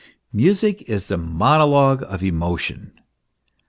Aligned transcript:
Music 0.33 0.81
is 0.89 1.11
a 1.11 1.15
monologue 1.19 2.01
of 2.07 2.23
emotion. 2.23 2.99